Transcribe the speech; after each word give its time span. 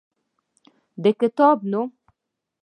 د 1.03 1.05
کتاب 1.19 1.57
نوم: 1.71 1.89